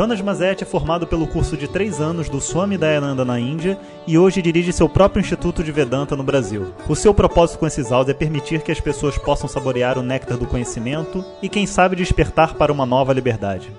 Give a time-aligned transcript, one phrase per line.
[0.00, 4.16] Jonas Mazet é formado pelo curso de três anos do Swami Dayananda na Índia e
[4.16, 6.72] hoje dirige seu próprio Instituto de Vedanta no Brasil.
[6.88, 10.38] O seu propósito com esses áudios é permitir que as pessoas possam saborear o néctar
[10.38, 13.70] do conhecimento e, quem sabe, despertar para uma nova liberdade.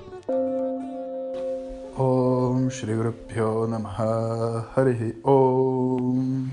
[1.98, 2.94] Om Shri
[5.24, 6.48] Om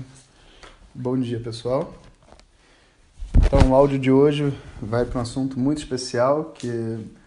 [0.95, 1.93] Bom dia, pessoal.
[3.37, 4.51] Então, o áudio de hoje
[4.81, 7.18] vai para um assunto muito especial que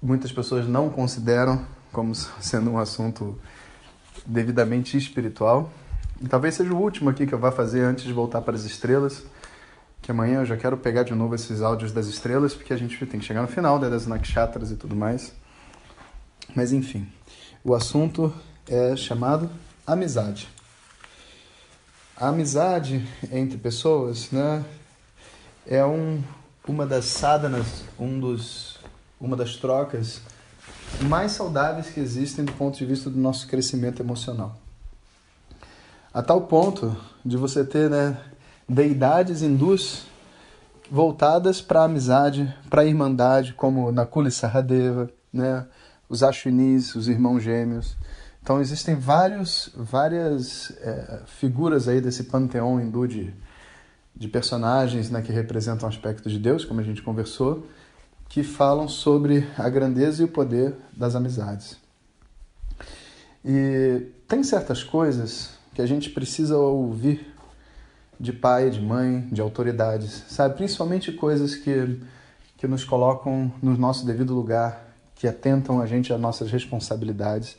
[0.00, 3.38] muitas pessoas não consideram como sendo um assunto
[4.26, 5.70] devidamente espiritual.
[6.20, 8.64] E talvez seja o último aqui que eu vá fazer antes de voltar para as
[8.64, 9.24] estrelas,
[10.02, 13.04] que amanhã eu já quero pegar de novo esses áudios das estrelas, porque a gente
[13.06, 15.32] tem que chegar no final né, das nakshatras e tudo mais.
[16.54, 17.06] Mas enfim,
[17.62, 18.32] o assunto
[18.66, 19.50] é chamado
[19.86, 20.48] amizade.
[22.16, 24.64] A amizade entre pessoas, né,
[25.66, 26.22] é um,
[26.66, 28.77] uma das sadhanas, um dos,
[29.20, 30.20] uma das trocas
[31.02, 34.56] mais saudáveis que existem do ponto de vista do nosso crescimento emocional.
[36.12, 38.18] A tal ponto de você ter né,
[38.68, 40.06] deidades hindus
[40.90, 45.66] voltadas para a amizade, para a irmandade, como Nakuli Sahadeva, né,
[46.08, 47.96] os Ashwinis, os irmãos gêmeos.
[48.42, 53.34] Então existem vários, várias é, figuras aí desse panteão hindu de,
[54.16, 57.66] de personagens né, que representam aspectos de Deus, como a gente conversou,
[58.28, 61.76] que falam sobre a grandeza e o poder das amizades.
[63.44, 67.34] E tem certas coisas que a gente precisa ouvir
[68.20, 70.56] de pai, de mãe, de autoridades, sabe?
[70.56, 72.00] Principalmente coisas que,
[72.56, 77.56] que nos colocam no nosso devido lugar, que atentam a gente às nossas responsabilidades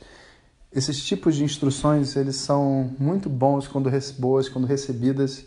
[0.72, 5.44] esses tipos de instruções eles são muito bons quando boas quando recebidas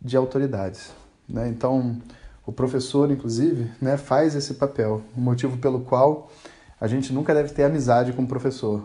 [0.00, 0.90] de autoridades.
[1.28, 1.48] Né?
[1.48, 2.00] Então,
[2.48, 6.30] o professor, inclusive, né, faz esse papel, o motivo pelo qual
[6.80, 8.84] a gente nunca deve ter amizade com o professor.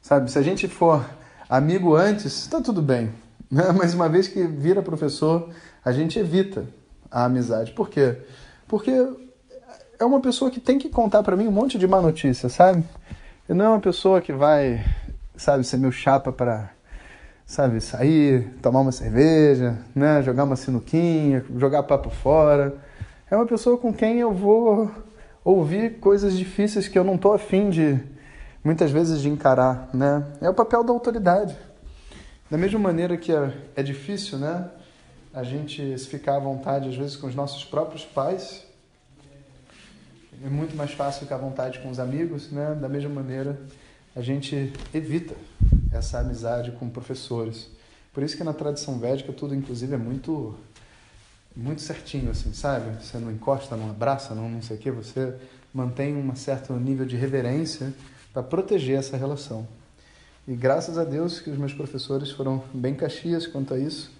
[0.00, 1.04] Sabe, se a gente for
[1.50, 3.12] amigo antes, está tudo bem.
[3.50, 3.64] Né?
[3.74, 5.48] Mas uma vez que vira professor,
[5.82, 6.66] a gente evita
[7.10, 7.72] a amizade.
[7.72, 8.18] Por quê?
[8.66, 8.90] Porque
[9.98, 12.84] é uma pessoa que tem que contar para mim um monte de má notícia, sabe?
[13.48, 14.84] Ele não é uma pessoa que vai,
[15.34, 16.70] sabe, ser meu chapa para,
[17.48, 22.76] sabe, sair, tomar uma cerveja, né, jogar uma sinuquinha, jogar papo fora.
[23.30, 24.90] É uma pessoa com quem eu vou
[25.42, 27.98] ouvir coisas difíceis que eu não estou afim de,
[28.62, 30.26] muitas vezes, de encarar, né?
[30.42, 31.56] É o papel da autoridade.
[32.50, 34.68] Da mesma maneira que é, é difícil, né,
[35.32, 38.62] a gente ficar à vontade, às vezes, com os nossos próprios pais,
[40.44, 42.76] é muito mais fácil ficar à vontade com os amigos, né?
[42.78, 43.58] Da mesma maneira,
[44.14, 45.34] a gente evita
[45.92, 47.68] essa amizade com professores.
[48.12, 50.54] Por isso que na tradição védica tudo, inclusive, é muito
[51.56, 53.04] muito certinho, assim, sabe?
[53.04, 55.34] Você não encosta, não abraça, não, não sei o que, você
[55.74, 57.92] mantém um certo nível de reverência
[58.32, 59.66] para proteger essa relação.
[60.46, 64.10] E graças a Deus que os meus professores foram bem caxias quanto a isso,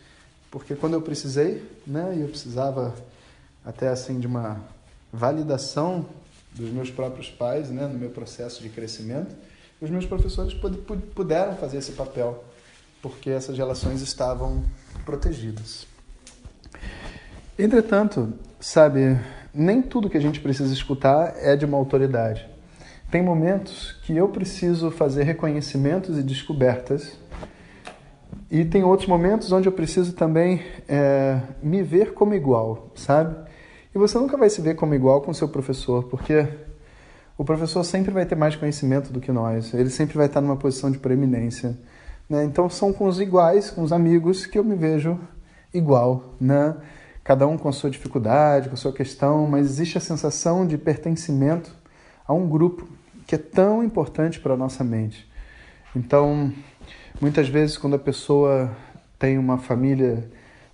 [0.51, 2.95] porque quando eu precisei, né, e eu precisava
[3.65, 4.61] até assim de uma
[5.13, 6.07] validação
[6.55, 9.35] dos meus próprios pais, né, no meu processo de crescimento,
[9.81, 10.55] os meus professores
[11.15, 12.45] puderam fazer esse papel,
[13.01, 14.65] porque essas relações estavam
[15.05, 15.87] protegidas.
[17.59, 19.19] Entretanto, sabe,
[19.55, 22.49] nem tudo que a gente precisa escutar é de uma autoridade.
[23.11, 27.17] Tem momentos que eu preciso fazer reconhecimentos e descobertas,
[28.51, 33.37] e tem outros momentos onde eu preciso também é, me ver como igual, sabe?
[33.95, 36.47] E você nunca vai se ver como igual com seu professor, porque
[37.39, 40.57] o professor sempre vai ter mais conhecimento do que nós, ele sempre vai estar numa
[40.57, 41.79] posição de preeminência.
[42.29, 42.45] Né?
[42.45, 45.17] Então são com os iguais, com os amigos, que eu me vejo
[45.73, 46.35] igual.
[46.41, 46.75] Né?
[47.23, 50.77] Cada um com a sua dificuldade, com a sua questão, mas existe a sensação de
[50.77, 51.73] pertencimento
[52.27, 52.89] a um grupo
[53.25, 55.29] que é tão importante para a nossa mente.
[55.95, 56.53] Então,
[57.21, 58.75] muitas vezes, quando a pessoa
[59.17, 60.29] tem uma família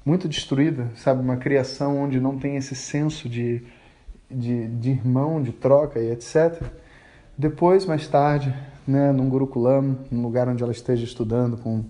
[0.05, 1.21] muito destruída, sabe?
[1.21, 3.63] Uma criação onde não tem esse senso de,
[4.31, 6.63] de, de irmão, de troca e etc.
[7.37, 8.55] Depois, mais tarde,
[8.87, 11.85] né, num Gurukulam, num lugar onde ela esteja estudando com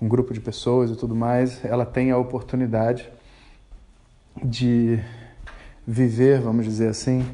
[0.00, 3.08] um grupo de pessoas e tudo mais, ela tem a oportunidade
[4.42, 4.98] de
[5.86, 7.24] viver, vamos dizer assim,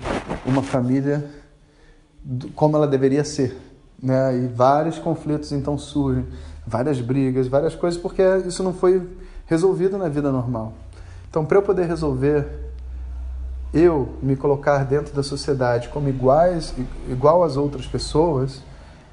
[0.46, 1.28] uma família
[2.54, 3.56] como ela deveria ser.
[4.02, 4.38] Né?
[4.38, 6.26] E vários conflitos então surgem,
[6.66, 9.06] várias brigas, várias coisas, porque isso não foi
[9.46, 10.72] resolvido na vida normal.
[11.28, 12.73] Então, para eu poder resolver
[13.74, 16.72] eu me colocar dentro da sociedade como iguais,
[17.10, 18.62] igual às outras pessoas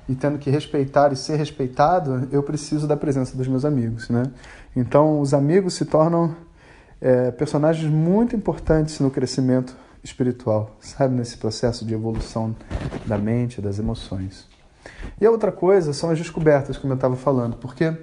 [0.08, 4.24] e tendo que respeitar e ser respeitado, eu preciso da presença dos meus amigos, né?
[4.76, 6.36] Então, os amigos se tornam
[7.00, 12.56] é, personagens muito importantes no crescimento espiritual, sabe, nesse processo de evolução
[13.06, 14.48] da mente, das emoções.
[15.20, 17.96] E a outra coisa são as descobertas, como eu estava falando, porque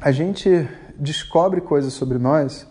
[0.00, 0.68] a gente
[0.98, 2.66] descobre coisas sobre nós,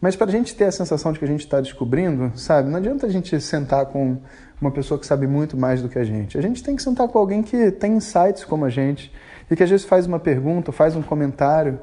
[0.00, 2.78] mas para a gente ter a sensação de que a gente está descobrindo, sabe, não
[2.78, 4.16] adianta a gente sentar com
[4.60, 6.38] uma pessoa que sabe muito mais do que a gente.
[6.38, 9.12] A gente tem que sentar com alguém que tem insights como a gente
[9.50, 11.78] e que às vezes faz uma pergunta, faz um comentário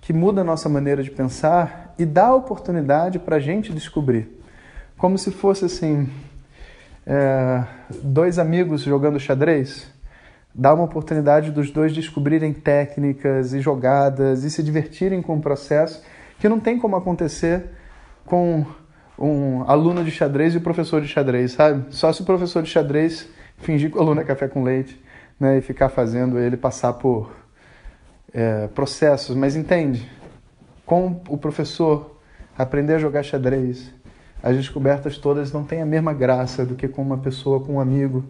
[0.00, 4.40] que muda a nossa maneira de pensar e dá a oportunidade para a gente descobrir.
[4.96, 6.08] Como se fosse assim,
[7.06, 7.64] é,
[8.02, 9.86] dois amigos jogando xadrez
[10.54, 16.02] dá uma oportunidade dos dois descobrirem técnicas e jogadas e se divertirem com o processo
[16.40, 17.66] que não tem como acontecer
[18.24, 18.64] com
[19.18, 21.94] um aluno de xadrez e o professor de xadrez, sabe?
[21.94, 23.28] Só se o professor de xadrez
[23.58, 25.00] fingir que o aluno é café com leite
[25.38, 27.30] né, e ficar fazendo ele passar por
[28.32, 29.36] é, processos.
[29.36, 30.10] Mas entende?
[30.86, 32.18] Com o professor
[32.56, 33.92] aprender a jogar xadrez,
[34.42, 37.80] as descobertas todas não têm a mesma graça do que com uma pessoa, com um
[37.80, 38.24] amigo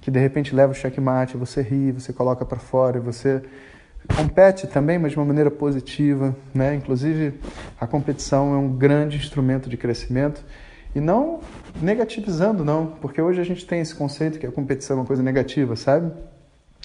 [0.00, 3.42] que de repente leva o checkmate, você ri, você coloca para fora, você
[4.06, 6.74] compete também, mas de uma maneira positiva, né?
[6.74, 7.40] Inclusive,
[7.80, 10.44] a competição é um grande instrumento de crescimento
[10.94, 11.40] e não
[11.80, 15.22] negativizando não, porque hoje a gente tem esse conceito que a competição é uma coisa
[15.22, 16.12] negativa, sabe?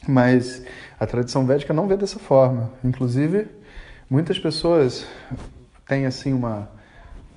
[0.07, 0.63] Mas
[0.99, 2.71] a tradição védica não vê dessa forma.
[2.83, 3.47] Inclusive,
[4.09, 5.05] muitas pessoas
[5.87, 6.69] têm assim uma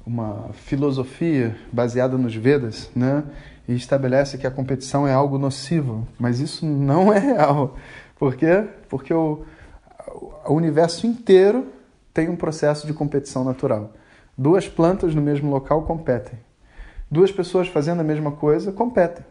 [0.06, 3.24] uma filosofia baseada nos Vedas, né?
[3.68, 7.76] e estabelece que a competição é algo nocivo, mas isso não é real.
[8.18, 8.64] Por quê?
[8.88, 9.44] Porque o,
[10.46, 11.66] o universo inteiro
[12.12, 13.92] tem um processo de competição natural.
[14.36, 16.38] Duas plantas no mesmo local competem.
[17.10, 19.24] Duas pessoas fazendo a mesma coisa competem.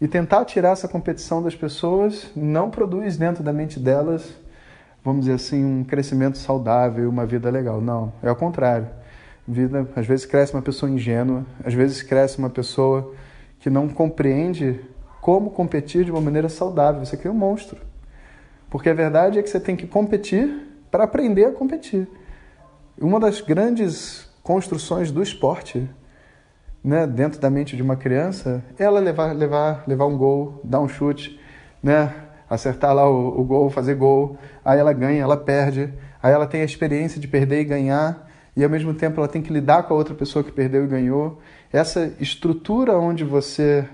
[0.00, 4.34] E tentar tirar essa competição das pessoas não produz dentro da mente delas,
[5.04, 7.80] vamos dizer assim, um crescimento saudável, uma vida legal.
[7.80, 8.88] Não, é o contrário.
[9.46, 13.12] Vida, às vezes cresce uma pessoa ingênua, às vezes cresce uma pessoa
[13.58, 14.80] que não compreende
[15.20, 17.04] como competir de uma maneira saudável.
[17.04, 17.80] Você cria um monstro.
[18.72, 20.50] Porque a verdade é que você tem que competir
[20.90, 22.08] para aprender a competir.
[22.98, 25.86] Uma das grandes construções do esporte,
[26.82, 30.80] né, dentro da mente de uma criança, é ela levar, levar, levar um gol, dar
[30.80, 31.38] um chute,
[31.82, 32.14] né,
[32.48, 35.92] acertar lá o, o gol, fazer gol, aí ela ganha, ela perde,
[36.22, 38.26] aí ela tem a experiência de perder e ganhar,
[38.56, 40.88] e ao mesmo tempo ela tem que lidar com a outra pessoa que perdeu e
[40.88, 41.38] ganhou.
[41.70, 43.86] Essa estrutura onde você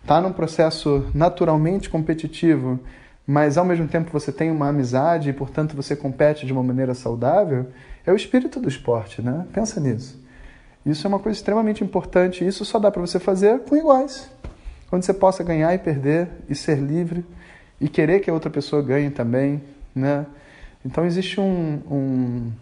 [0.00, 2.80] está num processo naturalmente competitivo,
[3.26, 6.94] mas ao mesmo tempo você tem uma amizade e, portanto, você compete de uma maneira
[6.94, 7.68] saudável,
[8.04, 9.46] é o espírito do esporte, né?
[9.52, 10.20] Pensa nisso.
[10.84, 12.44] Isso é uma coisa extremamente importante.
[12.44, 14.28] Isso só dá para você fazer com iguais,
[14.90, 17.24] onde você possa ganhar e perder e ser livre
[17.80, 19.62] e querer que a outra pessoa ganhe também,
[19.94, 20.26] né?
[20.84, 22.52] Então existe um, um,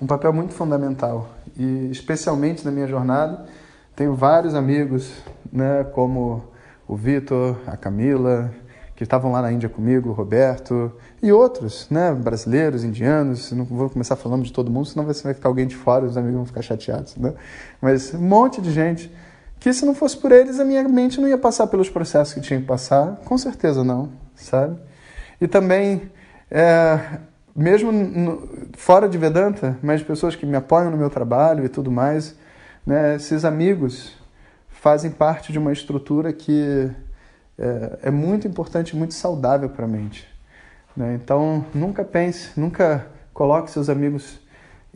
[0.00, 3.46] um papel muito fundamental e especialmente na minha jornada
[3.94, 5.12] tenho vários amigos,
[5.50, 6.44] né, como
[6.86, 8.52] o Vitor, a Camila,
[8.96, 10.90] que estavam lá na Índia comigo, Roberto
[11.22, 13.52] e outros, né, brasileiros, indianos.
[13.52, 16.36] Não vou começar falando de todo mundo, senão vai ficar alguém de fora, os amigos
[16.36, 17.34] vão ficar chateados, né?
[17.80, 19.12] Mas um monte de gente
[19.60, 22.40] que se não fosse por eles a minha mente não ia passar pelos processos que
[22.40, 24.78] tinha que passar, com certeza não, sabe?
[25.40, 26.10] E também
[26.50, 27.18] é,
[27.54, 31.90] mesmo no, fora de Vedanta, mas pessoas que me apoiam no meu trabalho e tudo
[31.90, 32.34] mais,
[32.86, 34.16] né, esses amigos
[34.68, 36.90] fazem parte de uma estrutura que
[37.58, 40.26] é, é muito importante, muito saudável para a mente.
[40.96, 41.18] Né?
[41.22, 44.38] Então, nunca pense, nunca coloque seus amigos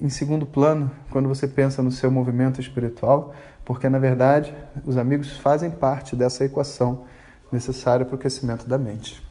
[0.00, 4.54] em segundo plano quando você pensa no seu movimento espiritual, porque na verdade
[4.86, 7.04] os amigos fazem parte dessa equação
[7.52, 9.22] necessária para o crescimento da mente.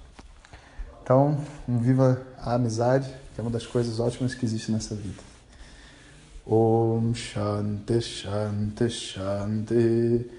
[1.01, 5.29] Então, viva a amizade, que é uma das coisas ótimas que existe nessa vida.
[6.45, 10.38] Om Shanti Shanti Shanti